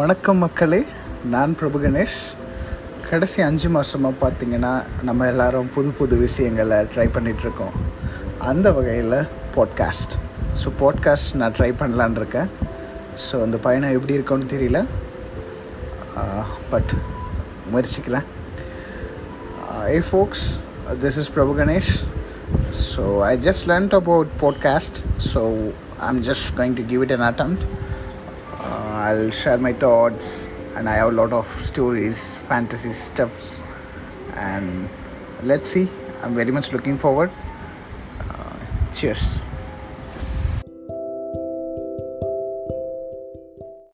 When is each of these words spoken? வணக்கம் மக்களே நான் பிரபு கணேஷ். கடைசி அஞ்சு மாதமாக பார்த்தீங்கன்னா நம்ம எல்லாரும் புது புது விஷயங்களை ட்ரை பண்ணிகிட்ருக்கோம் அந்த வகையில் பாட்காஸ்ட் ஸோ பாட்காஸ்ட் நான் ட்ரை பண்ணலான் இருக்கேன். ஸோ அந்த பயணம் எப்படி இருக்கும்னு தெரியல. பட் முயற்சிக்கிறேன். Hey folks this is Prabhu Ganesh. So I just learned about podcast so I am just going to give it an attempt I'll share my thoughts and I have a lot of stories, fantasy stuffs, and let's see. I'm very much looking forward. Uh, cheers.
வணக்கம் 0.00 0.38
மக்களே 0.42 0.78
நான் 1.32 1.54
பிரபு 1.60 1.78
கணேஷ். 1.80 2.20
கடைசி 3.08 3.40
அஞ்சு 3.46 3.68
மாதமாக 3.74 4.14
பார்த்தீங்கன்னா 4.22 4.70
நம்ம 5.08 5.26
எல்லாரும் 5.32 5.68
புது 5.74 5.90
புது 5.98 6.14
விஷயங்களை 6.22 6.78
ட்ரை 6.92 7.06
பண்ணிகிட்ருக்கோம் 7.16 7.74
அந்த 8.50 8.70
வகையில் 8.76 9.16
பாட்காஸ்ட் 9.56 10.14
ஸோ 10.60 10.72
பாட்காஸ்ட் 10.82 11.36
நான் 11.40 11.56
ட்ரை 11.58 11.68
பண்ணலான் 11.80 12.16
இருக்கேன். 12.20 12.48
ஸோ 13.26 13.42
அந்த 13.46 13.60
பயணம் 13.66 13.94
எப்படி 13.98 14.16
இருக்கும்னு 14.18 14.48
தெரியல. 14.54 14.80
பட் 16.72 16.94
முயற்சிக்கிறேன். 17.74 18.26
Hey 19.96 20.00
folks 20.10 20.48
this 21.04 21.20
is 21.24 21.32
Prabhu 21.36 21.54
Ganesh. 21.62 21.92
So 22.88 23.04
I 23.30 23.34
just 23.48 23.66
learned 23.72 24.00
about 24.02 24.32
podcast 24.46 24.98
so 25.30 25.42
I 26.00 26.10
am 26.14 26.24
just 26.30 26.48
going 26.60 26.78
to 26.80 26.86
give 26.92 27.02
it 27.08 27.16
an 27.20 27.28
attempt 27.32 27.66
I'll 29.02 29.30
share 29.32 29.58
my 29.58 29.72
thoughts 29.72 30.48
and 30.76 30.88
I 30.88 30.94
have 30.94 31.08
a 31.08 31.16
lot 31.20 31.32
of 31.32 31.46
stories, 31.46 32.36
fantasy 32.36 32.92
stuffs, 32.92 33.64
and 34.34 34.88
let's 35.42 35.70
see. 35.70 35.88
I'm 36.22 36.36
very 36.36 36.52
much 36.52 36.72
looking 36.72 36.96
forward. 36.96 37.32
Uh, 38.30 38.54
cheers. 38.94 39.40